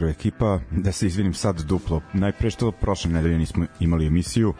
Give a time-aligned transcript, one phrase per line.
[0.00, 2.00] Pozdrav ekipa, da se izvinim sad duplo.
[2.12, 4.54] Najpre što prošle nedelje nismo imali emisiju,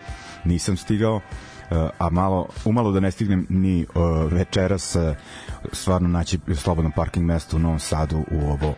[0.44, 1.20] nisam stigao,
[1.70, 5.16] eh, a malo, umalo da ne stignem ni uh, večeras uh,
[5.72, 8.74] stvarno naći slobodno parking mesto u Novom Sadu u ovo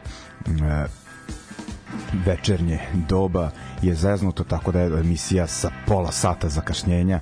[2.27, 3.51] večernje doba
[3.83, 7.21] je zeznuto tako da je emisija sa pola sata zakašnjenja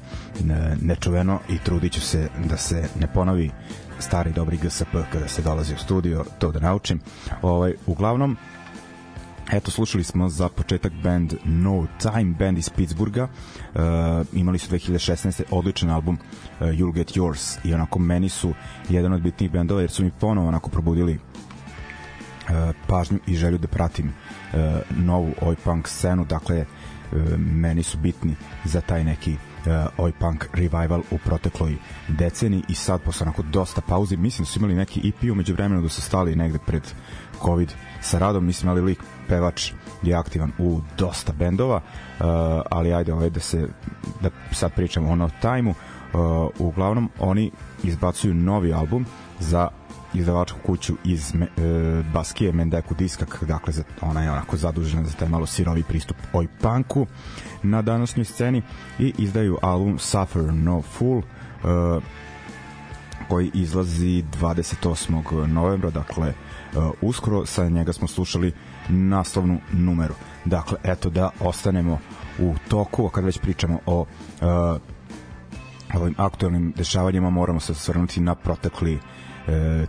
[0.82, 3.50] nečuveno i trudit ću se da se ne ponovi
[3.98, 7.00] stari dobri GSP kada se dolazi u studio, to da naučim.
[7.42, 8.36] Ovaj, uglavnom,
[9.52, 13.22] Eto, slušali smo za početak band No Time, band iz Pittsburgha.
[13.22, 13.80] Uh,
[14.32, 15.42] imali su 2016.
[15.50, 18.54] odličan album uh, You'll Get Yours i onako meni su
[18.88, 23.68] jedan od bitnijih bendova jer su mi ponovo onako probudili uh, pažnju i želju da
[23.68, 24.60] pratim uh,
[24.96, 26.24] novu oj punk scenu.
[26.24, 28.34] Dakle, uh, meni su bitni
[28.64, 31.76] za taj neki uh, oj punk revival u protekloj
[32.08, 35.82] deceni i sad posle onako dosta pauze mislim da su imali neki EP umeđu vremenu
[35.82, 36.82] da su stali negde pred
[37.42, 38.98] COVID sa radom, mislim ali lik
[39.28, 39.72] pevač
[40.02, 42.26] je aktivan u dosta bendova, uh,
[42.70, 43.68] ali ajde ovaj da se
[44.20, 45.74] da sad pričamo o No Time-u.
[46.12, 47.50] Uh, uglavnom oni
[47.82, 49.06] izbacuju novi album
[49.38, 49.68] za
[50.14, 51.46] izdavačku kuću iz e,
[52.12, 56.48] Baskije Mendeku Diskak, dakle za, ona je onako zadužena za taj malo sirovi pristup oj
[56.60, 57.06] punku
[57.62, 58.62] na današnjoj sceni
[58.98, 61.22] i izdaju album Suffer No Fool e,
[63.28, 65.46] koji izlazi 28.
[65.46, 66.34] novembra, dakle e,
[67.00, 68.52] uskoro sa njega smo slušali
[68.88, 70.14] naslovnu numeru.
[70.44, 71.98] Dakle, eto da ostanemo
[72.38, 74.06] u toku, a kad već pričamo o uh,
[75.94, 79.00] ovim aktualnim dešavanjima, moramo se osvrnuti na protekli uh,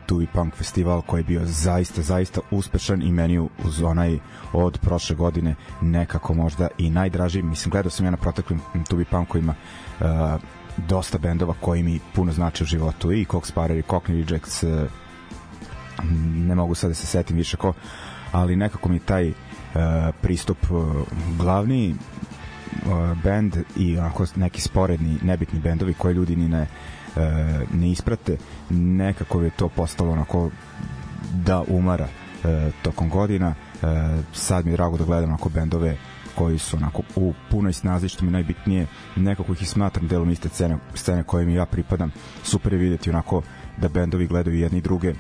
[0.06, 4.20] Tuvi Punk festival koji je bio zaista, zaista uspešan i meni uz onaj
[4.54, 7.42] od prošle godine nekako možda i najdraži.
[7.42, 9.54] Mislim, gledao sam ja na proteklim Tuvi Punkovima
[10.00, 10.06] uh,
[10.78, 14.70] dosta bendova koji mi puno znači u životu i Cox Parer i Cockney Rejects uh,
[16.36, 17.74] ne mogu sad da se setim više ko
[18.32, 19.36] ali nekako mi taj uh,
[20.22, 20.86] pristup uh,
[21.38, 21.96] glavni
[23.24, 26.68] bend i onako neki sporedni, nebitni bendovi koje ljudi ni ne, uh,
[27.74, 28.38] ne isprate,
[28.70, 30.50] nekako je to postalo onako
[31.34, 33.48] da umara uh, tokom godina.
[33.82, 33.90] Uh,
[34.34, 35.98] sad mi je drago da gledam onako bendove
[36.36, 38.88] koji su onako u punoj snazi što mi najbitnije.
[39.16, 42.12] Nekako ih smatram delom iste scene, scene koje mi ja pripadam.
[42.44, 43.42] Super je videti onako
[43.78, 45.16] da bendovi gledaju jedni druge e,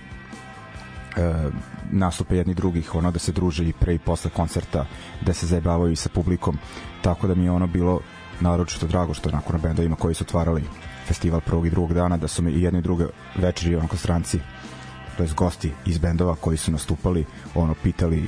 [1.92, 4.86] nastupe jedni drugih, ono da se druže i pre i posle koncerta,
[5.22, 6.58] da se zajebavaju i sa publikom,
[7.02, 8.00] tako da mi je ono bilo
[8.40, 10.64] naročito drago što nakon na bendovima koji su otvarali
[11.12, 13.06] festival prvog i drugog dana, da su me i jedni i druge
[13.36, 14.40] večeri onako stranci,
[15.18, 17.26] to jest gosti iz bendova koji su nastupali,
[17.56, 18.24] ono pitali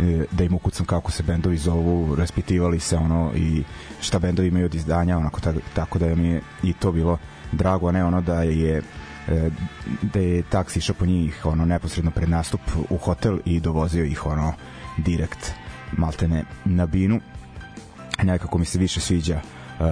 [0.00, 3.64] e, da im ukucam kako se bendovi zovu, raspitivali se ono i
[4.00, 7.18] šta bendovi imaju od izdanja, onako tako, tako da mi je i to bilo
[7.52, 8.82] drago, a ne ono da je
[9.28, 9.50] E,
[10.02, 12.60] da je taksi išao po njih ono neposredno pred nastup
[12.90, 14.52] u hotel i dovozio ih ono
[14.96, 15.52] direkt
[15.96, 17.20] maltene na binu.
[18.22, 19.40] Nekako mi se više sviđa
[19.80, 19.86] uh,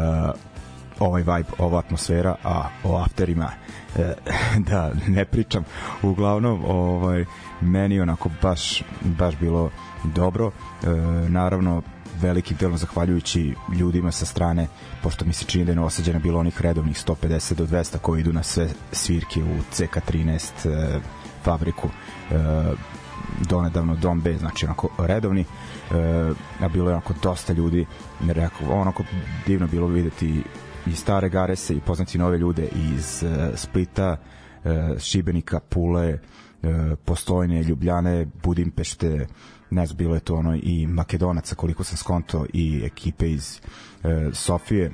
[1.02, 3.50] ovaj vibe, ova atmosfera, a o afterima
[3.96, 4.14] e,
[4.68, 5.64] da ne pričam.
[6.02, 7.24] Uglavnom, ovaj
[7.60, 9.70] meni onako baš baš bilo
[10.04, 10.50] dobro.
[10.82, 10.86] E,
[11.28, 11.82] naravno
[12.20, 14.66] velikim delom zahvaljujući ljudima sa strane,
[15.02, 18.32] pošto mi se čini da je osađena bilo onih redovnih 150 do 200 koji idu
[18.32, 21.00] na sve svirke u CK13 e,
[21.42, 22.34] fabriku e,
[23.40, 25.44] donedavno Dom B, znači onako redovni e,
[26.60, 27.86] a bilo je onako dosta ljudi
[28.28, 29.04] rekao, onako
[29.46, 30.42] divno bilo videti
[30.86, 34.16] i stare Garese i poznati nove ljude iz e, Splita
[34.64, 36.18] e, Šibenika, Pule e,
[37.04, 39.26] Postojne, Ljubljane Budimpešte
[39.72, 43.60] ne znam, bilo je to ono i Makedonaca koliko sam skonto i ekipe iz
[44.04, 44.92] e, Sofije.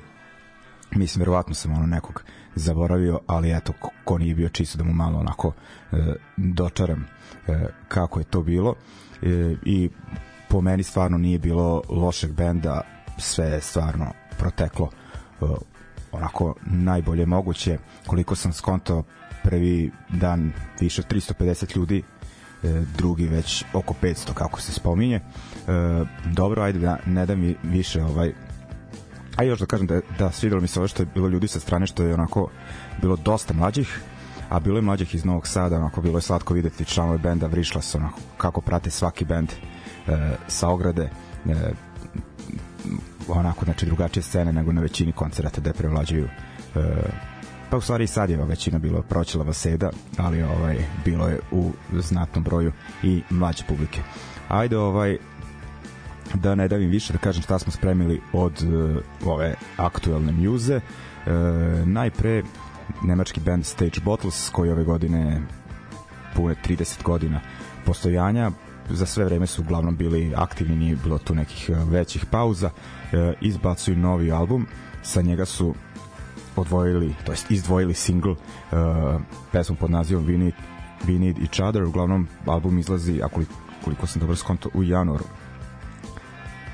[0.91, 2.23] Mislim, verovatno sam ono nekog
[2.55, 5.53] zaboravio, ali eto, ko nije bio čisto da mu malo onako
[5.91, 5.95] e,
[6.37, 7.05] dočaram
[7.47, 8.75] e, kako je to bilo.
[9.21, 9.89] E, i
[10.49, 12.81] po meni stvarno nije bilo lošeg benda,
[13.17, 14.89] sve je stvarno proteklo
[16.11, 17.77] onako najbolje moguće
[18.07, 19.03] koliko sam skonto
[19.43, 22.03] prvi dan više od 350 ljudi
[22.63, 25.15] E, drugi već oko 500 kako se spominje.
[25.15, 25.21] E,
[26.25, 28.33] dobro, ajde da ne da mi više ovaj
[29.37, 31.59] a još da kažem da, da svidelo mi se ovo što je bilo ljudi sa
[31.59, 32.49] strane što je onako
[33.01, 34.01] bilo dosta mlađih
[34.49, 37.95] a bilo je mlađih iz Novog Sada onako bilo je slatko videti članove benda Vrišlas
[37.95, 41.09] onako kako prate svaki bend e, sa ograde
[43.29, 46.27] onako znači drugačije scene nego na većini koncerata da prevlađuju
[46.75, 46.79] e,
[47.69, 52.43] Pa u stvari sad je većina bilo proćelava seda, ali ovaj bilo je u znatnom
[52.43, 52.71] broju
[53.03, 54.01] i mlađe publike.
[54.47, 55.17] Ajde ovaj
[56.33, 60.75] da ne davim više da kažem šta smo spremili od uh, ove aktuelne mjuze.
[60.75, 61.31] Uh,
[61.87, 62.43] najpre
[63.03, 65.41] nemački band Stage Bottles koji ove godine
[66.35, 67.41] pune 30 godina
[67.85, 68.51] postojanja
[68.89, 72.67] za sve vreme su uglavnom bili aktivni, nije bilo tu nekih većih pauza.
[72.67, 72.98] Uh,
[73.41, 74.67] izbacuju novi album,
[75.03, 75.75] sa njega su
[76.55, 78.37] odvojili, to jest izdvojili single uh,
[79.51, 80.53] pesmu pod nazivom We Need,
[81.07, 83.41] We Need Each Other, uglavnom album izlazi, ako
[83.83, 85.25] koliko sam dobro skonto, u januaru.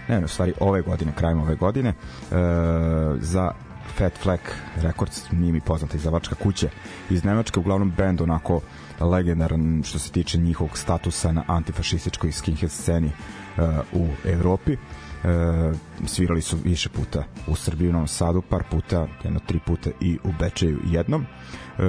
[0.08, 2.36] Ne, ne, u stvari ove godine, krajem ove godine uh,
[3.20, 3.52] za
[3.98, 4.40] Fat Flag
[4.76, 6.70] Records, nije mi poznata izdavačka kuća
[7.10, 8.62] iz Nemačke, uglavnom band onako
[9.00, 13.12] legendaran što se tiče njihovog statusa na antifašističkoj skinhead sceni
[13.94, 14.78] u Evropi.
[15.24, 15.74] E,
[16.06, 20.18] svirali su više puta u Srbiji u Novom Sadu, par puta, jedno tri puta i
[20.24, 21.26] u Bečeju jednom.
[21.26, 21.84] E,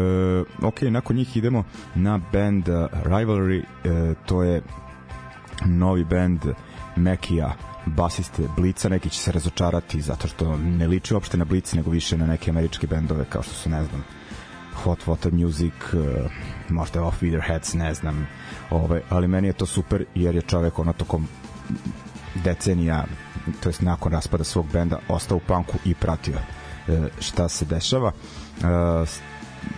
[0.63, 2.69] ok, nakon njih idemo na band
[3.05, 4.63] Rivalry, e, to je
[5.65, 6.41] novi band
[6.97, 7.55] Mekija
[7.87, 12.17] basiste Blica, neki će se razočarati zato što ne liči uopšte na Blic, nego više
[12.17, 14.05] na neke američke bendove kao što su, ne znam,
[14.75, 16.31] Hot Water Music, uh,
[16.69, 18.27] možda Off With Heads, ne znam,
[18.71, 21.29] ovaj, ali meni je to super jer je čovek ono tokom
[22.45, 23.05] decenija
[23.61, 26.37] to jest nakon raspada svog benda ostao u punku i pratio
[26.89, 28.13] e, šta se dešava.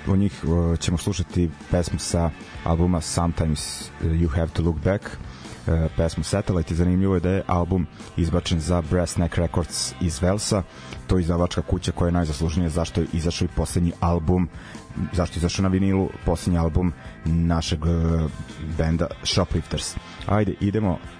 [0.06, 2.30] U e, njih e, ćemo slušati pesmu sa
[2.64, 5.04] albuma Sometimes You Have to Look Back
[5.96, 6.74] pesmu Satellite.
[6.74, 7.86] I zanimljivo je da je album
[8.16, 10.62] izbačen za Brass Neck Records iz Velsa.
[11.06, 14.48] To je izdavačka kuća koja je najzaslužnija zašto je izašao i poslednji album
[15.12, 16.92] zašto je izašao na vinilu poslednji album
[17.24, 17.78] našeg
[18.78, 19.96] benda Shoplifters.
[20.26, 21.17] Ajde idemo uh,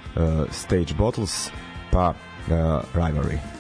[0.50, 1.50] Stage Bottles
[1.91, 2.15] pa
[2.50, 3.58] uh, rivalry.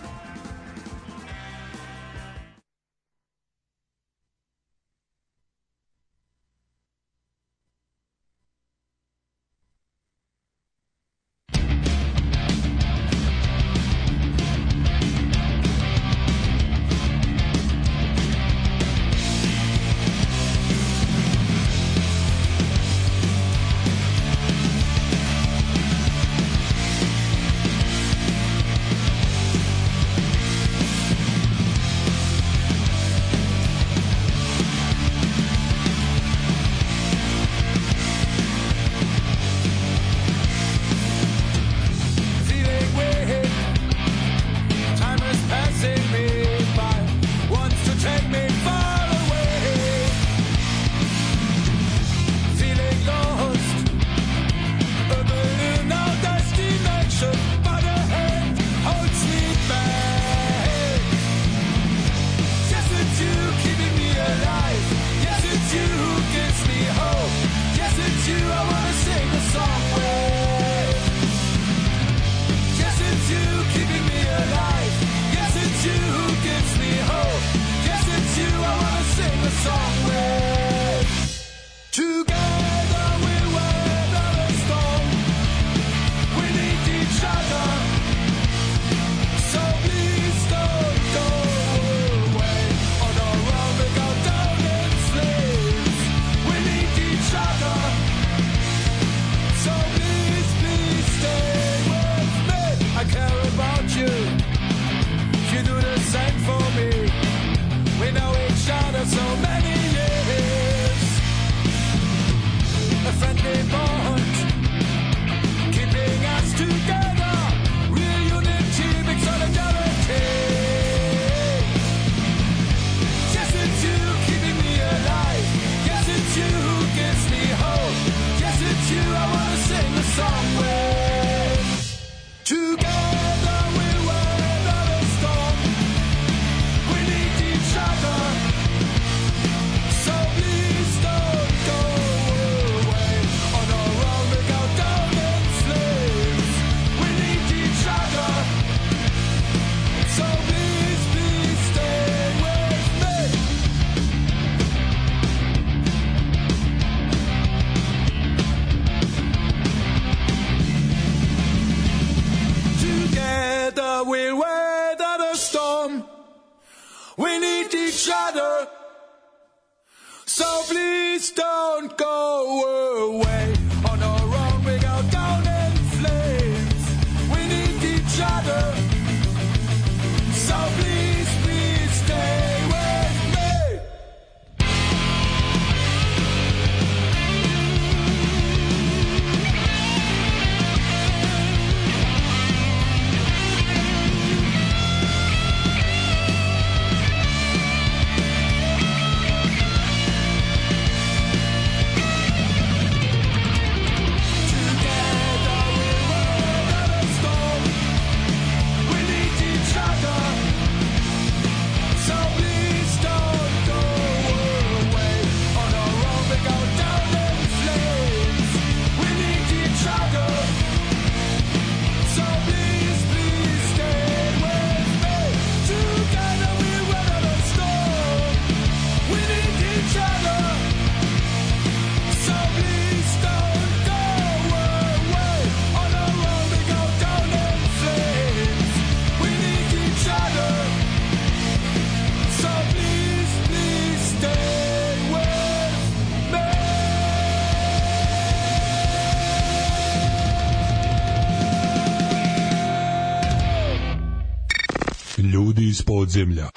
[256.08, 256.48] Podzemlja.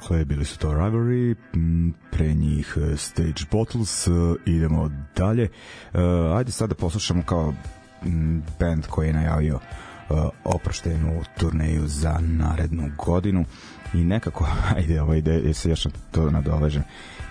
[0.00, 1.34] Dakle, bili su to Rivalry,
[2.10, 4.10] pre njih e, Stage Bottles, e,
[4.46, 5.44] idemo dalje.
[5.44, 5.48] E,
[6.36, 7.54] ajde sad da poslušamo kao
[8.58, 9.58] band koji je najavio
[10.44, 13.44] oproštenu turneju za narednu godinu
[13.94, 16.82] i nekako, ajde, ovo ide, je se još na to nadovežem,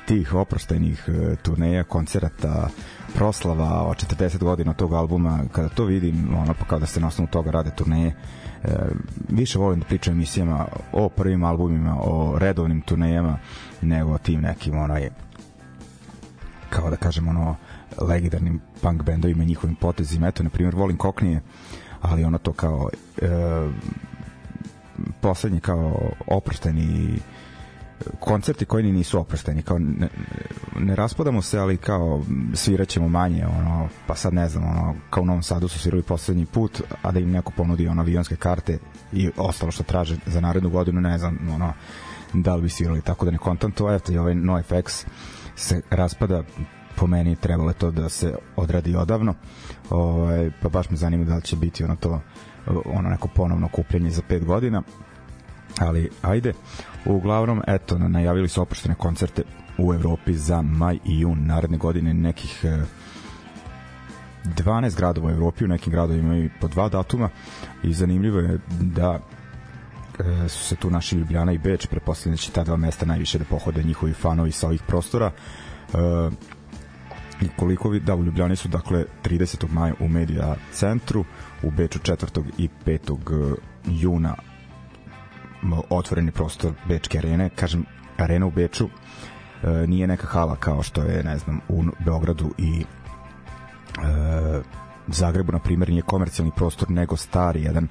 [0.08, 1.10] tih oproštenih
[1.42, 2.70] turneja, koncerata,
[3.14, 7.08] proslava o 40 godina tog albuma, kada to vidim, ono pa kao da se na
[7.08, 8.16] osnovu toga rade turneje,
[9.30, 13.38] više volim da pričam emisijama o prvim albumima, o redovnim turnejama,
[13.82, 15.10] nego o tim nekim onaj
[16.70, 17.56] kao da kažem ono
[18.02, 20.28] legendarnim punk bendovima i njihovim potezima.
[20.28, 21.42] Eto, na primjer, volim Koknije,
[22.02, 22.90] ali ono to kao
[23.22, 23.28] e,
[25.22, 27.20] poslednji kao oprošteni
[28.20, 30.10] koncerti koji ni nisu oprošteni kao ne,
[30.80, 35.26] ne raspadamo se ali kao sviraćemo manje ono pa sad ne znam ono kao u
[35.26, 38.78] Novom Sadu su svirali poslednji put a da im neko ponudi ono avionske karte
[39.14, 41.74] i ostalo što traže za narednu godinu ne znam ono
[42.34, 43.94] da li bi svirali tako da ne kontam to.
[43.94, 45.06] Eto i ovaj NoFX
[45.56, 46.44] se raspada
[46.96, 49.34] po meni trebalo je to da se odradi odavno.
[49.90, 52.22] Ovaj, pa baš me zanima da li će biti ono to
[52.86, 54.84] ono neko ponovno kupljenje za 5 godina
[55.80, 56.54] ali ajde
[57.06, 59.44] uglavnom eto najavili su oproštene koncerte
[59.78, 62.66] u Evropi za maj i jun naredne godine nekih
[64.46, 67.30] 12 e, gradova u Evropi u nekim gradovima imaju po dva datuma
[67.84, 69.20] i zanimljivo je da
[70.20, 73.40] e, su se tu naši Ljubljana i Beč preposlednje da će ta dva mesta najviše
[73.40, 75.32] da pohode njihovi fanovi sa ovih prostora
[75.94, 75.98] e,
[77.42, 79.66] i koliko vi, da u Ljubljani su dakle 30.
[79.72, 81.26] maja u Medija centru
[81.64, 82.44] u Beču 4.
[82.58, 83.56] i 5.
[83.86, 84.36] juna
[85.90, 87.50] otvoreni prostor Bečke arene.
[87.50, 87.86] Kažem
[88.18, 88.90] arena u Beču
[89.64, 94.62] e, nije neka hala kao što je ne znam u Beogradu i e,
[95.08, 97.88] Zagrebu na primjer nije komercijalni prostor nego stari jedan e,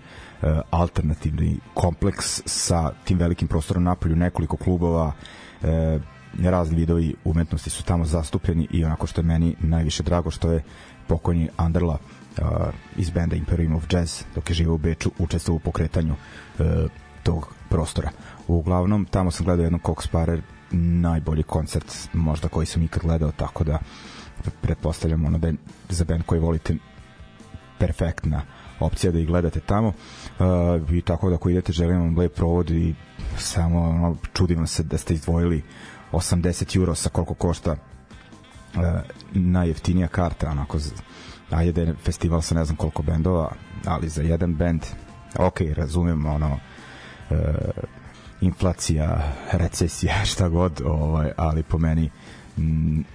[0.71, 5.13] alternativni kompleks sa tim velikim prostorom napolju nekoliko klubova
[5.63, 5.99] e,
[6.43, 10.63] razni vidovi umetnosti su tamo zastupljeni i onako što je meni najviše drago što je
[11.07, 12.47] pokojni Anderla uh,
[12.97, 16.67] iz benda Imperium of Jazz dok je živao u Beču učestvovao u pokretanju uh,
[17.25, 18.11] tog prostora.
[18.49, 23.65] Uglavnom, tamo sam gledao jednom Cox Parer, najbolji koncert možda koji sam ikad gledao, tako
[23.65, 23.79] da
[24.61, 25.55] pretpostavljam ono da je
[25.89, 26.77] za band koji volite
[27.79, 28.43] perfektna
[28.81, 32.71] opcija da ih gledate tamo uh, i tako da ako idete želim vam lep provod
[32.71, 32.95] i
[33.39, 35.63] samo ono, čudim se da ste izdvojili
[36.13, 38.83] 80 euro sa koliko košta uh,
[39.33, 40.79] najjeftinija karta onako
[41.51, 43.53] ajde da je festival sa ne znam koliko bendova
[43.87, 44.83] ali za jedan bend
[45.39, 46.59] ok, razumem ono
[47.31, 47.37] uh,
[48.41, 52.11] inflacija, recesija, šta god, ovaj, ali po meni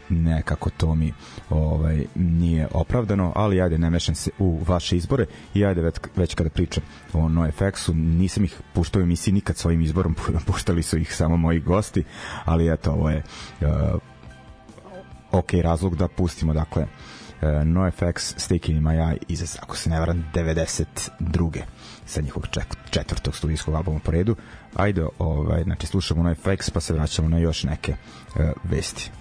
[0.10, 1.13] nekako to mi
[1.50, 6.36] ovaj nije opravdano, ali ajde ne mešam se u vaše izbore i ajde već, već
[6.36, 10.15] kada pričam o NoFX-u, nisam ih puštao u emisiji nikad svojim izborom,
[10.48, 12.04] puštali su ih samo moji gosti,
[12.45, 13.24] ali eto ovo je
[13.62, 13.67] uh,
[15.32, 16.89] ok razlog da pustimo dakle uh,
[17.41, 21.62] NoFX Sticking in My Eye iz, ako se ne varam, 92
[22.06, 22.47] sa njihovog
[22.89, 24.36] četvrtog studijskog albuma po redu.
[24.75, 29.12] Ajde, ovaj, znači slušamo NoFX pa se vraćamo na još neke uh, vesti.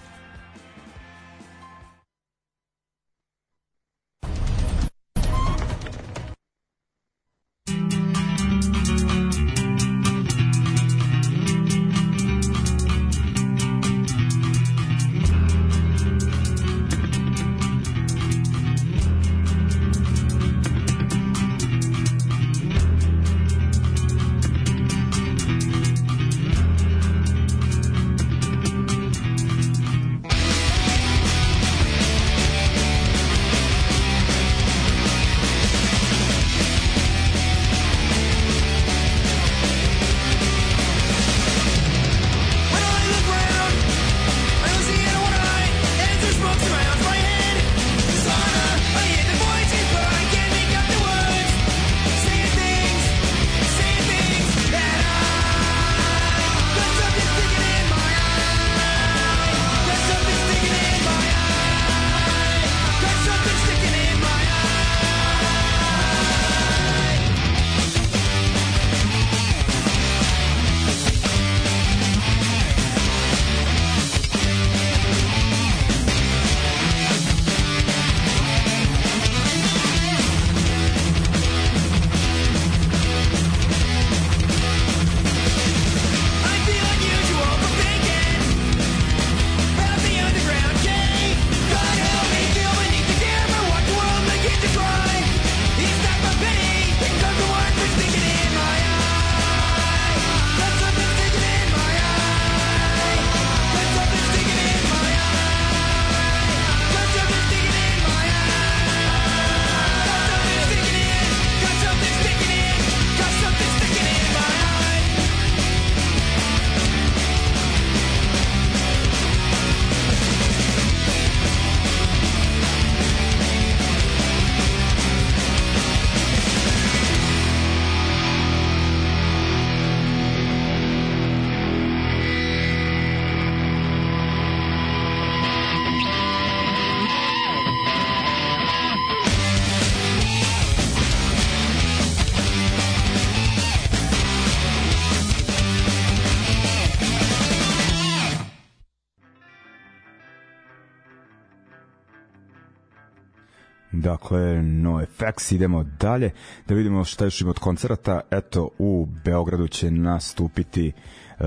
[155.29, 156.31] Effects, idemo dalje
[156.67, 158.21] da vidimo šta još ima od koncerata.
[158.31, 160.91] Eto, u Beogradu će nastupiti
[161.39, 161.45] uh,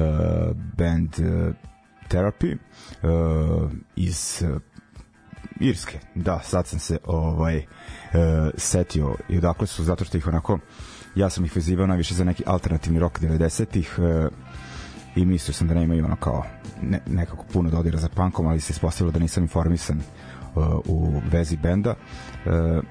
[0.79, 1.55] band uh,
[2.09, 2.57] Therapy
[3.03, 4.61] uh, iz uh,
[5.61, 5.99] Irske.
[6.15, 7.65] Da, sad sam se ovaj uh,
[8.57, 10.59] setio i odakle su, zato što ih onako
[11.15, 14.33] ja sam ih vezivao najviše za neki alternativni rock 90-ih uh,
[15.17, 16.45] i mislio sam da ne imaju ono kao
[16.83, 21.57] ne, nekako puno dodira za punkom, ali se ispostavilo da nisam informisan uh, u vezi
[21.57, 21.95] benda
[22.47, 22.85] uh,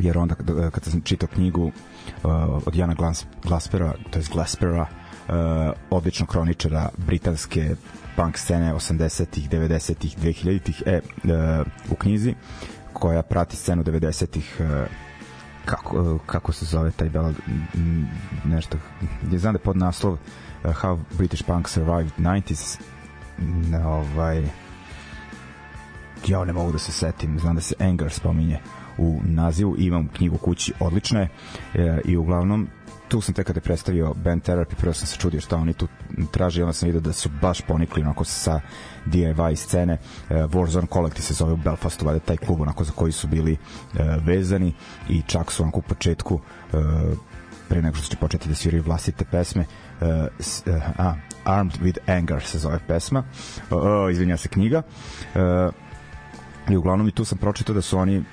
[0.00, 0.34] jer onda
[0.70, 1.72] kad, sam čitao knjigu uh,
[2.66, 4.86] od Jana Glas, Glaspera, to je Glaspera
[5.28, 5.34] uh,
[5.90, 7.76] odličnog kroničara britanske
[8.16, 12.34] punk scene 80-ih, 90-ih, 2000-ih e, uh, u knjizi
[12.92, 14.66] koja prati scenu 90-ih uh,
[15.64, 17.32] kako, kako se zove taj bela
[18.44, 18.78] nešto
[19.30, 20.18] je znam da je pod naslov uh,
[20.64, 22.78] How British Punk Survived 90s
[23.86, 24.44] ovaj
[26.26, 28.60] ja ne mogu da se setim znam da se Anger spominje
[28.98, 31.28] u nazivu imam knjigu kući odlične
[31.74, 32.68] e, i uglavnom
[33.08, 35.88] tu sam tek kada je predstavio Band Therapy, prvo sam se čudio šta oni tu
[36.30, 38.60] traže onda sam vidio da su baš ponikli onako sa
[39.06, 39.92] DIY scene.
[39.92, 39.98] E,
[40.34, 43.56] Warzone Collective se zove u Belfastu, valjda taj klub onako za koji su bili e,
[44.24, 44.74] vezani
[45.08, 46.40] i čak su onako u početku
[46.72, 46.76] e,
[47.68, 49.64] pre nego što će početi da sviraju vlastite pesme
[50.00, 53.24] uh, uh, a, Armed with Anger se zove pesma
[53.70, 54.82] uh, uh, izvinja se knjiga
[55.34, 55.74] uh,
[56.70, 58.24] i uglavnom i tu sam pročitao da su oni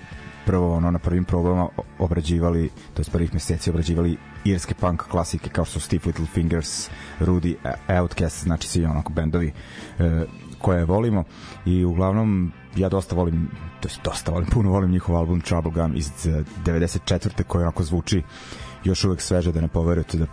[0.45, 1.67] prvo ono na prvim probama
[1.99, 7.55] obrađivali, to je prvih meseci obrađivali irske punk klasike kao što su Little Fingers, Rudy,
[7.99, 9.53] Outcast, znači svi onako bendovi
[9.99, 10.25] e,
[10.61, 11.23] koje volimo
[11.65, 13.49] i uglavnom ja dosta volim,
[13.81, 16.11] to jest dosta volim, puno volim njihov album Trouble Gun iz
[16.65, 17.43] 94.
[17.43, 18.23] koji onako zvuči
[18.83, 20.25] još uvek sveže da ne poverujete da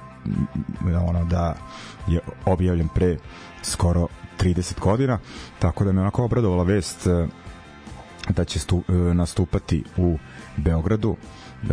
[1.09, 1.55] ono da
[2.07, 3.17] je objavljen pre
[3.63, 4.07] skoro
[4.41, 5.19] 30 godina
[5.59, 7.07] tako da me onako obradovala vest
[8.29, 10.19] da će stu, e, nastupati u
[10.57, 11.17] Beogradu.
[11.63, 11.67] E,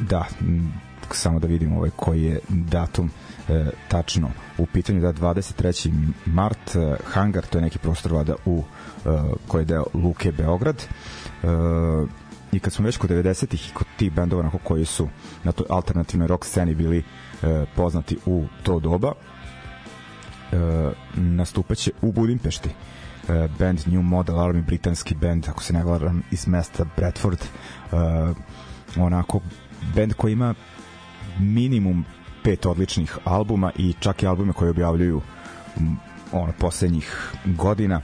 [0.00, 0.24] da
[1.10, 3.10] samo da vidimo ovaj koji je datum
[3.48, 5.00] e, tačno u pitanju.
[5.00, 5.92] Da 23.
[6.26, 8.62] mart e, hangar to je neki prostor vada u
[9.04, 9.08] e,
[9.48, 10.82] koji je deo Luke Beograd.
[11.42, 11.46] E,
[12.52, 15.08] i kad smo već kod 90-ih i kod tih bendova onako koji su
[15.44, 16.98] na toj alternativnoj rock sceni bili
[17.42, 19.12] e, poznati u to doba
[20.52, 20.56] e,
[21.14, 22.68] nastupaće u Budimpešti
[23.28, 27.38] e, band New Model Army, britanski band, ako se ne varam, iz mesta Bradford.
[27.42, 27.96] E,
[28.96, 29.40] onako,
[29.94, 30.54] band koji ima
[31.38, 32.04] minimum
[32.44, 35.20] pet odličnih albuma i čak i albume koje objavljuju
[36.32, 38.00] ono poslednjih godina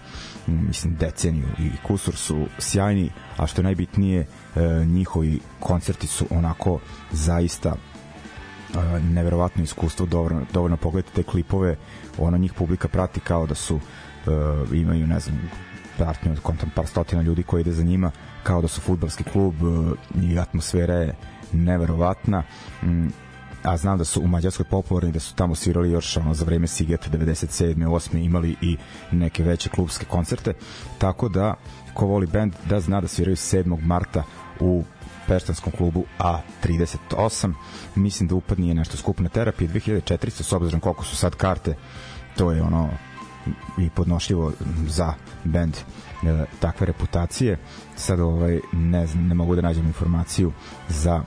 [0.46, 4.26] mislim deceniju i kusur su sjajni a što je najbitnije e,
[4.84, 6.78] njihovi koncerti su onako
[7.12, 7.76] zaista
[9.10, 11.76] neverovatno iskustvo dovoljno, dovoljno pogledati te klipove
[12.18, 13.80] ono njih publika prati kao da su
[14.26, 15.50] e, imaju ne znam
[15.96, 18.10] pratnju od kontam par stotina ljudi koji ide za njima
[18.42, 21.14] kao da su futbalski klub e, i atmosfera je
[21.52, 22.42] neverovatna
[22.82, 23.08] mm,
[23.62, 26.66] a znam da su u Mađarskoj popularni da su tamo svirali još ono za vreme
[26.66, 27.74] Sigeta 97.
[27.74, 28.24] 8.
[28.24, 28.76] imali i
[29.12, 30.52] neke veće klubske koncerte
[30.98, 31.54] tako da
[31.94, 33.80] ko voli band da zna da sviraju 7.
[33.82, 34.22] marta
[34.60, 34.84] u
[35.26, 37.52] Peštanskom klubu A38
[37.94, 41.76] mislim da upad nije nešto skup na terapiji 2400 s obzirom koliko su sad karte
[42.36, 42.90] to je ono
[43.78, 44.52] i podnošljivo
[44.88, 47.58] za bend e, takve reputacije
[47.96, 50.52] sad ovaj ne znam ne mogu da nađem informaciju
[50.88, 51.22] za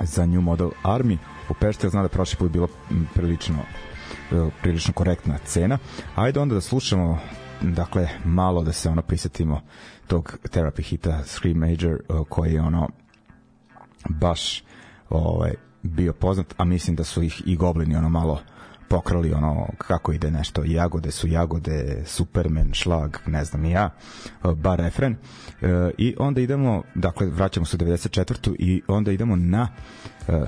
[0.00, 1.16] za New Model Army
[1.50, 2.68] u Pešti, znam da prošli put bilo
[3.14, 3.58] prilično
[4.32, 5.78] e, prilično korektna cena.
[6.14, 7.18] Ajde onda da slušamo
[7.60, 9.60] dakle malo da se ono prisetimo
[10.06, 12.88] tog therapy hita Scream Major e, koji je ono
[14.08, 14.64] baš
[15.10, 18.40] ovaj bio poznat, a mislim da su ih i goblini ono malo
[18.88, 23.90] pokrali ono kako ide nešto jagode su jagode Superman šlag ne znam i ja
[24.44, 25.12] e, bar refren
[25.62, 28.56] e, i onda idemo dakle vraćamo se u 94.
[28.58, 29.68] i onda idemo na
[30.28, 30.42] e,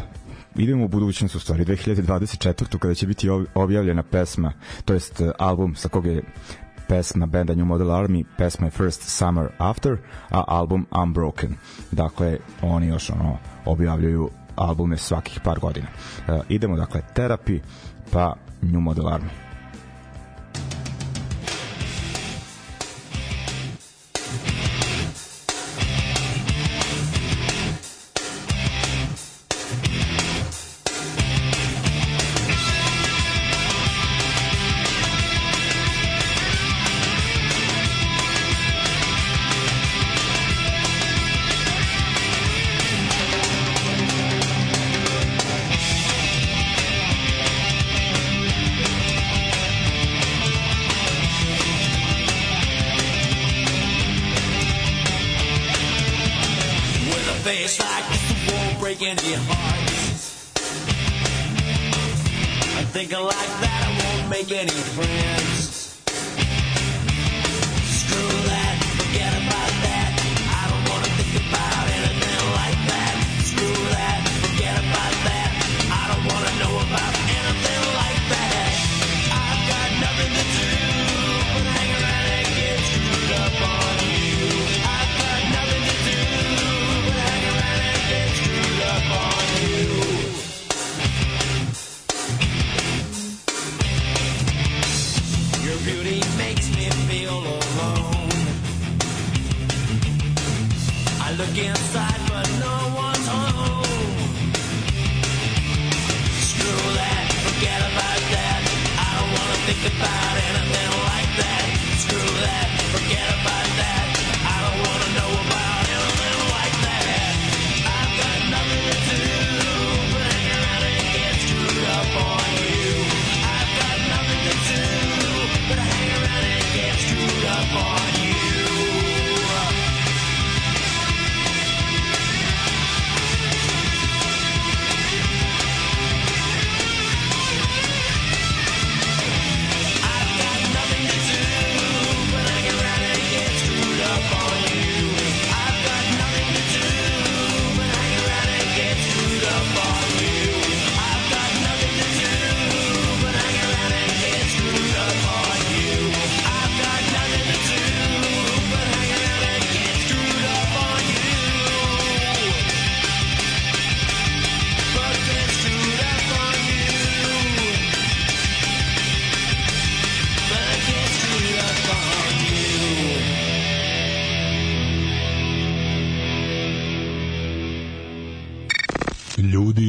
[0.56, 2.78] idemo u budućnost u stvari 2024.
[2.78, 4.52] kada će biti objavljena pesma
[4.84, 6.22] to jest album sa kog je
[6.88, 9.96] pesma benda New Model Army, pesma je First Summer After,
[10.30, 11.54] a album Unbroken.
[11.90, 15.86] Dakle, oni još ono objavljuju albume svakih par godina.
[16.28, 17.60] Uh, idemo dakle Therapy,
[18.10, 18.34] pa
[18.66, 19.06] New Model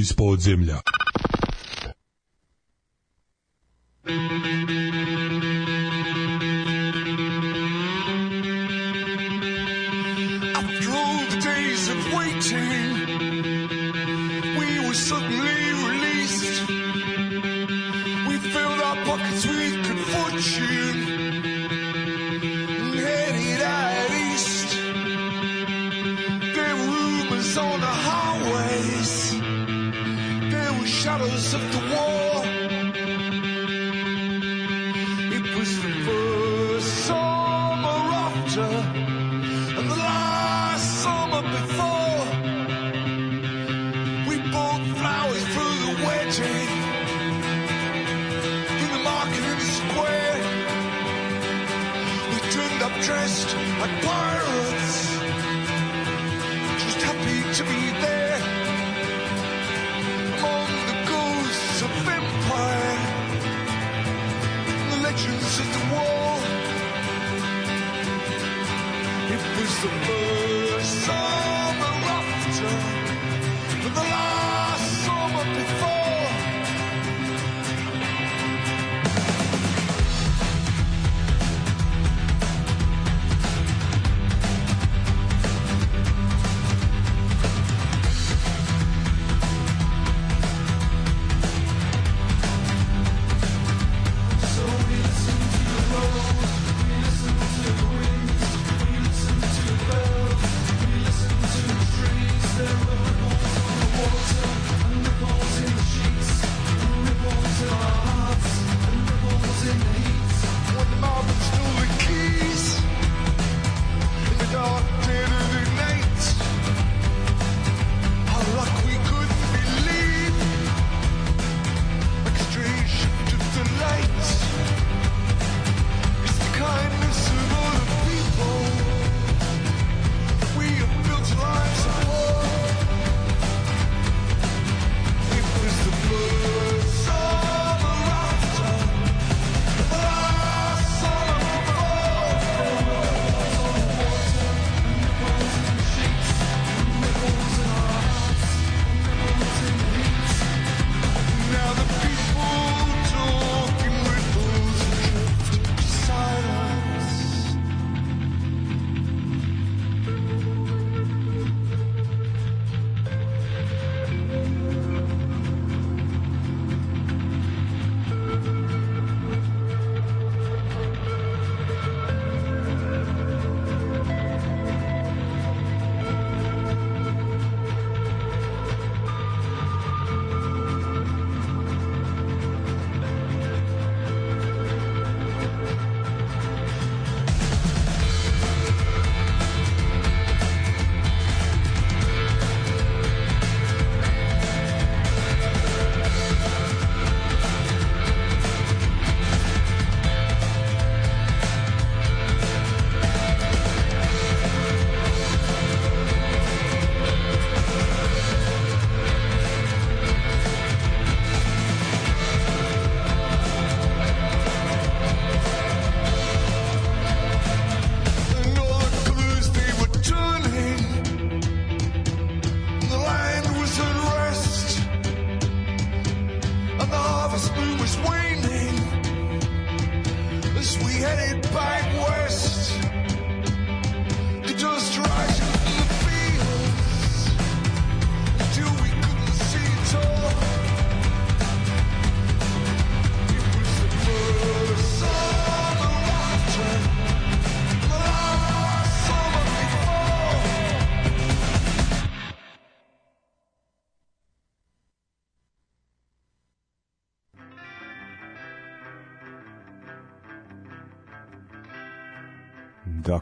[0.01, 0.81] iz podzemlja.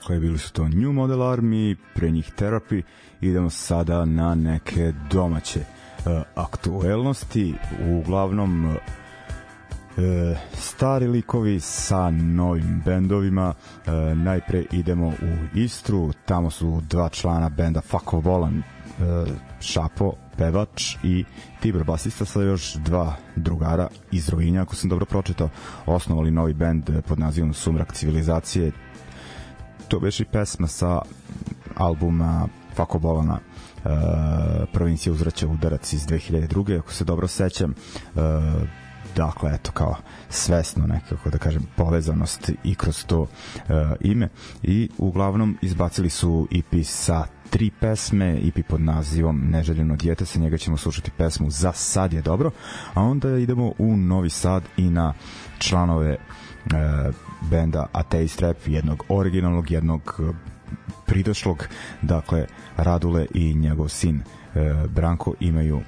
[0.09, 2.81] Dakle, bili su to New Model Army, pre njih Therapy.
[3.21, 7.55] Idemo sada na neke domaće uh, aktuelnosti.
[7.89, 8.75] Uglavnom, uh,
[10.53, 13.53] stari likovi sa novim bendovima.
[13.85, 18.63] E, najpre idemo u Istru, tamo su dva člana benda Fako Volan, e,
[19.59, 21.25] Šapo, pevač i
[21.59, 25.49] Tibor basista sa još dva drugara iz Rovinja, ako sam dobro pročitao,
[25.85, 28.71] osnovali novi bend pod nazivom Sumrak civilizacije.
[29.89, 31.01] To beše i pesma sa
[31.75, 33.89] albuma Fako Bolana e,
[34.73, 36.79] provincija uzraća udarac iz 2002.
[36.79, 37.75] ako se dobro sećam e,
[39.15, 39.95] dakle eto kao
[40.29, 43.27] svesno nekako da kažem povezanost i kroz to uh,
[43.99, 44.29] ime
[44.63, 50.57] i uglavnom izbacili su EP sa tri pesme, EP pod nazivom Neželjeno dijete, sa njega
[50.57, 52.51] ćemo slušati pesmu Za sad je dobro,
[52.93, 55.13] a onda idemo u Novi Sad i na
[55.59, 56.17] članove
[57.49, 60.35] benda Ateist Rap, jednog originalnog, jednog uh,
[61.05, 61.67] pridošlog,
[62.01, 62.45] dakle
[62.77, 65.81] Radule i njegov sin uh, Branko imaju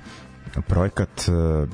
[0.67, 1.69] projekat uh,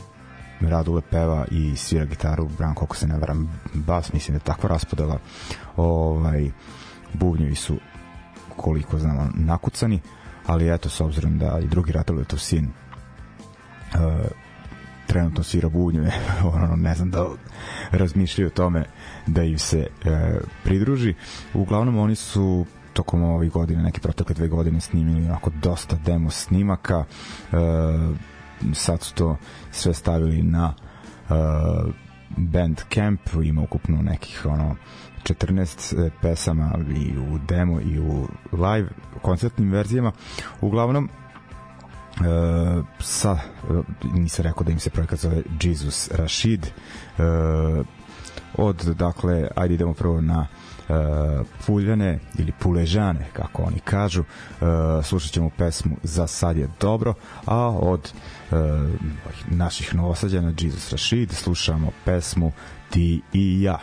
[0.69, 4.69] Radule peva i svira gitaru, Branko ako se ne varam bas, mislim da je takva
[4.69, 5.19] raspodela
[5.75, 6.51] ovaj,
[7.13, 7.77] bubnjevi su
[8.55, 9.99] koliko znamo nakucani
[10.45, 14.46] ali eto s obzirom da i drugi Radule to sin uh,
[15.07, 16.11] trenutno svira bubnjeve
[16.53, 17.25] ono, ne znam da
[17.91, 18.85] razmišljaju o tome
[19.27, 20.11] da im se uh,
[20.63, 21.13] pridruži
[21.53, 26.97] uglavnom oni su tokom ovih godina, neke protekle dve godine snimili onako dosta demo snimaka
[26.99, 27.07] uh,
[28.73, 29.37] sad su to
[29.71, 30.73] sve stavili na
[31.29, 31.35] uh,
[32.37, 34.75] Bandcamp, ima ukupno nekih ono
[35.23, 38.89] 14 pesama i u demo i u live
[39.21, 40.11] koncertnim verzijama.
[40.61, 41.09] Uglavnom
[42.19, 46.67] uh, sa uh, nisam rekao da im se projekat zove Jesus Rashid.
[47.17, 47.85] Uh,
[48.57, 50.47] od dakle ajde idemo prvo na
[50.89, 50.95] uh,
[51.65, 54.21] Puljane ili Puležane kako oni kažu.
[54.21, 54.67] Uh,
[55.05, 57.13] slušat ćemo pesmu Za sad je dobro
[57.45, 58.13] a od
[58.51, 58.57] uh,
[59.47, 62.51] naših novosađana Jesus Rashid slušamo pesmu
[62.89, 63.79] Ti i ja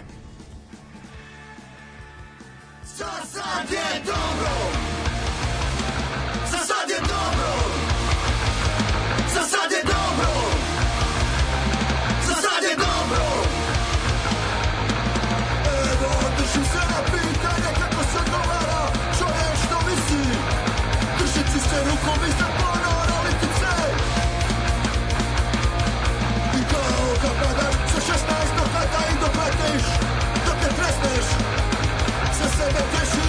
[31.05, 33.24] Se você não deixa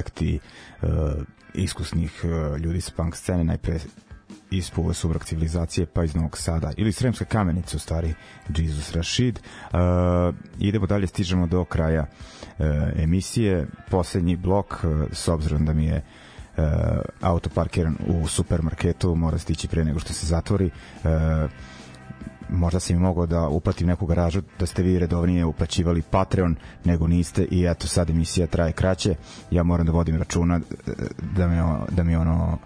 [0.00, 0.38] projekti
[0.82, 0.88] uh,
[1.54, 3.78] iskusnih uh, ljudi sa punk scene, najpre
[4.50, 8.14] iz Pule Subrak civilizacije, pa iz Novog Sada, ili Sremska kamenica, u stvari,
[8.56, 9.40] Jesus Rashid.
[9.40, 13.66] Uh, idemo dalje, stižemo do kraja uh, emisije.
[13.90, 16.02] Poslednji blok, uh, s obzirom da mi je
[16.56, 16.64] uh,
[17.20, 20.70] auto parkiran u supermarketu, mora stići pre nego što se zatvori.
[21.04, 21.10] Uh,
[22.52, 27.06] možda sam i mogao da uplatim neku garažu da ste vi redovnije uplaćivali Patreon nego
[27.06, 29.14] niste i eto sad emisija traje kraće.
[29.50, 30.92] Ja moram da vodim računa e,
[31.36, 31.56] da mi,
[31.90, 32.58] da mi ono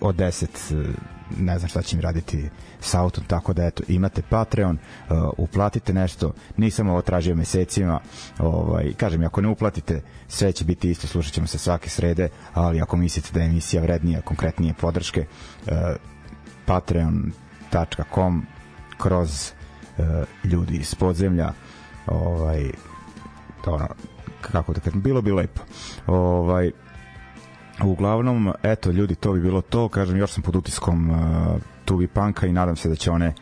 [0.00, 0.94] od 10 e,
[1.38, 2.48] ne znam šta će mi raditi
[2.80, 4.78] sa autom, tako da eto, imate Patreon,
[5.10, 8.00] uh, uplatite nešto, nisam ovo tražio mesecima,
[8.38, 12.80] ovaj, kažem, ako ne uplatite, sve će biti isto, slušat ćemo se svake srede, ali
[12.80, 15.26] ako mislite da je emisija vrednija, konkretnije podrške,
[15.66, 15.72] uh,
[17.76, 18.46] patreon.com
[18.98, 19.52] kroz
[19.98, 20.04] uh,
[20.44, 21.52] ljudi iz podzemlja
[22.06, 22.70] ovaj
[23.66, 23.88] ono
[24.40, 25.60] kako da kažem bilo bi lepo.
[26.06, 26.70] Ovaj
[27.84, 29.88] uglavnom eto ljudi to bi bilo to.
[29.88, 31.16] Kažem još sam pod utiskom uh,
[31.84, 33.34] Tubi Panka i nadam se da će one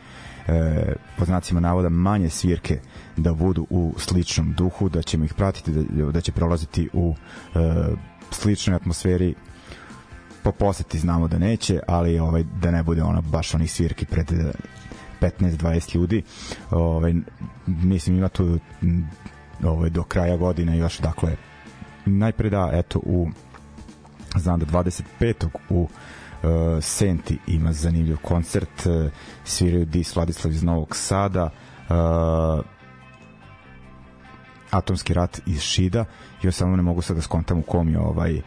[0.47, 2.79] e, po znacima navoda manje svirke
[3.17, 7.15] da budu u sličnom duhu, da ćemo ih pratiti, da, da će prolaziti u
[7.55, 7.59] e,
[8.31, 9.35] sličnoj atmosferi
[10.45, 14.31] po poseti znamo da neće, ali ovaj da ne bude ona baš onih svirki pred
[14.31, 14.51] eh,
[15.21, 16.23] 15-20 ljudi.
[16.71, 17.13] Ovaj
[17.65, 19.09] mislim ima tu m,
[19.63, 21.35] ovaj do kraja godine još dakle
[22.05, 23.29] najpre da eto u
[24.35, 25.47] znam da 25.
[25.69, 25.89] u uh,
[26.81, 29.11] Senti ima zanimljiv koncert uh,
[29.43, 32.65] sviraju Dis Vladislav iz Novog Sada uh,
[34.71, 36.05] Atomski rat iz Šida
[36.41, 38.41] još samo ne mogu sad da skontam u kom je ovaj uh,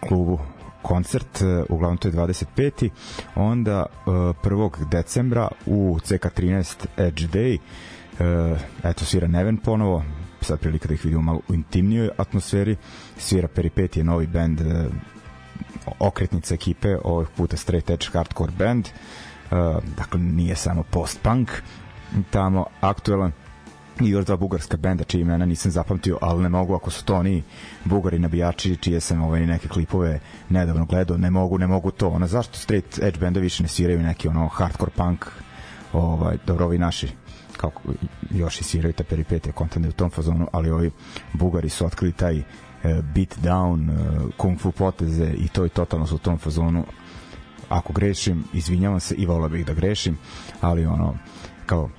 [0.00, 0.38] klubu
[0.84, 2.88] koncert, uh, uglavnom to je 25.
[3.34, 4.88] Onda uh, 1.
[4.90, 10.04] decembra u CK13 Edge Day uh, eto svira Neven ponovo
[10.40, 12.76] sad prilika da ih vidimo malo u intimnijoj atmosferi
[13.18, 14.60] svira Peripetije, novi band
[15.98, 18.88] okretnica ekipe ovih puta straight edge hardcore band
[19.96, 21.50] dakle nije samo post-punk
[22.30, 23.32] tamo aktuelan
[24.00, 27.14] i još dva bugarska benda čiji imena nisam zapamtio, ali ne mogu ako su to
[27.14, 27.42] oni
[27.84, 32.08] bugari nabijači čije sam ovaj neke klipove nedavno gledao, ne mogu, ne mogu to.
[32.08, 35.26] Ona zašto straight edge benda više ne sviraju neki ono hardcore punk
[35.92, 37.08] ovaj dobro ovi naši
[37.56, 37.82] kako
[38.30, 40.90] još i sviraju te peripetije kontande u tom fazonu, ali ovi
[41.32, 42.42] Bugari su otkrili taj e,
[43.14, 46.84] beat down, e, kung fu poteze i to i totalno su u tom fazonu
[47.68, 50.18] ako grešim, izvinjavam se i volao bih da grešim,
[50.60, 51.14] ali ono
[51.66, 51.90] kao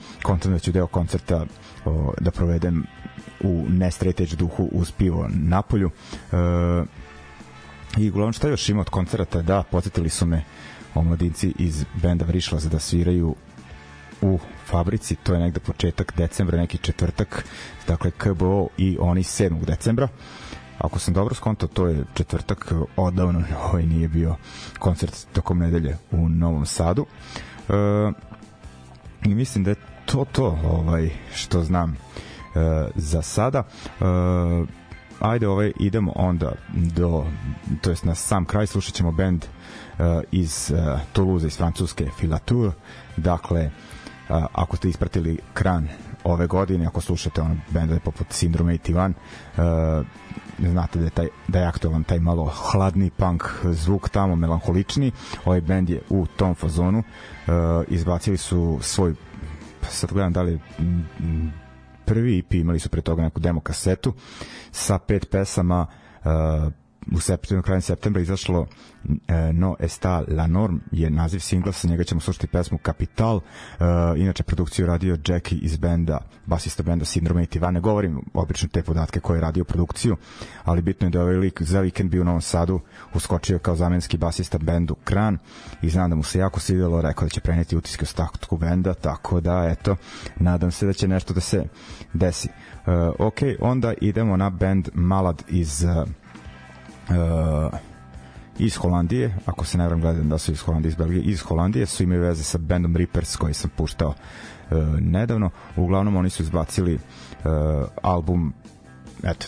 [0.46, 1.46] da ću deo koncerta
[1.86, 2.84] o, da provedem
[3.44, 5.92] u nestreteć duhu uz pivo na polju
[6.32, 6.36] e,
[7.98, 10.44] i uglavnom šta još ima od koncerta da podsjetili su me
[10.96, 13.36] omladinci iz benda Vrišlaza da sviraju
[14.22, 17.46] u fabrici, to je negde početak decembra, neki četvrtak,
[17.88, 19.66] dakle KBO i oni 7.
[19.66, 20.08] decembra.
[20.78, 24.36] Ako sam dobro skontao, to je četvrtak, odavno ovaj nije bio
[24.80, 27.06] koncert tokom nedelje u Novom Sadu.
[27.70, 27.74] E,
[29.26, 29.76] I mislim da je
[30.06, 31.98] to to ovaj što znam e,
[32.96, 33.64] za sada.
[34.00, 34.04] E,
[35.20, 37.26] ajde ovaj idemo onda do
[37.82, 42.72] to jest na sam kraj slušat ćemo band uh, iz uh, Toulouse iz Francuske Filature
[43.18, 43.66] dakle
[44.30, 45.88] uh, ako ste ispratili kran
[46.24, 49.14] ove godine ako slušate ono bendove poput Syndrome 81
[50.00, 50.06] uh,
[50.72, 55.12] znate da je, taj, da je aktualan taj malo hladni punk zvuk tamo melanholični
[55.46, 57.54] ovaj bend je u tom fazonu uh,
[57.88, 59.16] izbacili su svoj
[59.86, 61.52] pa sad gledam da li je, mm,
[62.06, 64.14] prvi EP imali su pre toga neku demo kasetu
[64.72, 65.88] sa pet pesama
[66.26, 66.72] uh,
[67.12, 68.68] u septembru, krajem septembra izašlo
[69.54, 73.42] No Está La Norm je naziv singla, sa njega ćemo slušati pesmu Kapital, uh,
[74.18, 79.20] inače produkciju radio Jackie iz benda, basista benda Syndrome 81, ne govorim obično te podatke
[79.20, 80.16] koje je radio produkciju,
[80.64, 82.80] ali bitno je da je ovaj lik za vikend bio u Novom Sadu,
[83.14, 85.38] uskočio kao zamenski basista bendu Kran
[85.82, 88.94] i znam da mu se jako svidelo, rekao da će preneti utiske o statku benda,
[88.94, 89.96] tako da eto,
[90.36, 91.66] nadam se da će nešto da se
[92.14, 92.50] desi.
[92.88, 96.08] Uh, ok, onda idemo na band Malad iz uh,
[97.10, 97.80] uh,
[98.60, 101.86] iz Holandije, ako se ne vram gledam da su iz Holandije, iz Belgije, iz Holandije
[101.86, 105.50] su imaju veze sa bandom Reapers koji sam puštao uh, nedavno.
[105.76, 107.02] Uglavnom oni su izbacili uh,
[108.02, 108.54] album
[109.24, 109.48] eto,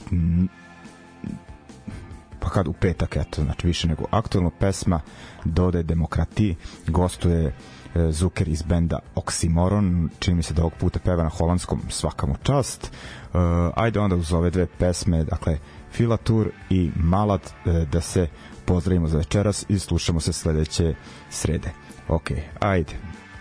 [2.40, 5.02] pa kad u petak, eto, znači više nego aktualno pesma
[5.46, 6.56] Dode Demokrati,
[6.88, 11.82] gostuje e, Zuker iz benda Oxymoron, čini mi se da ovog puta peva na holandskom
[11.90, 12.92] svaka mu čast.
[13.34, 13.40] Uh,
[13.76, 15.58] ajde onda uz ove dve pesme, dakle
[15.92, 18.28] Filatur i Malad e, da se
[18.68, 20.94] pozdravimo za večeras i slušamo se sledeće
[21.30, 21.72] srede.
[22.08, 22.94] Ok, ajde,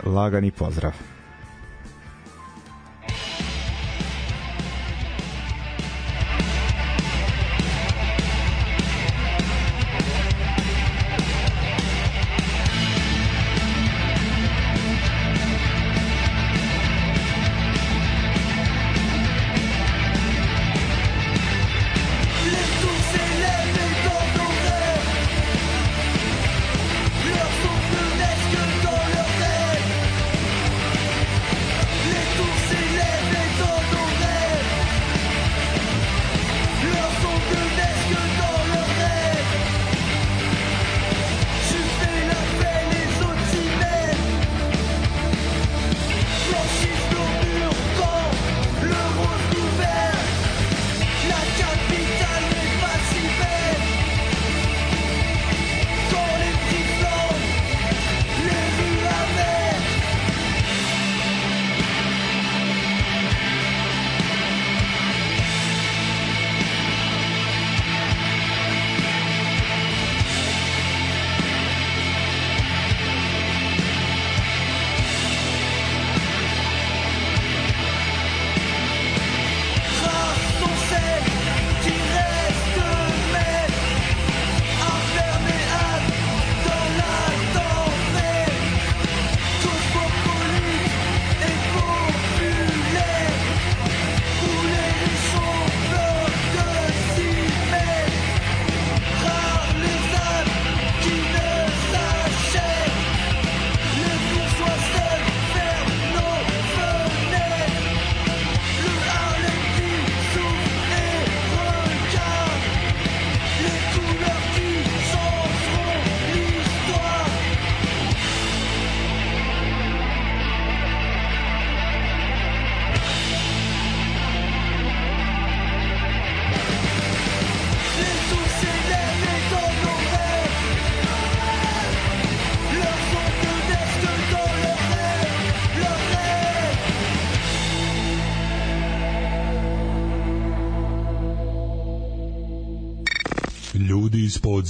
[0.05, 1.16] lagani pozdrav.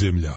[0.01, 0.36] Ljudi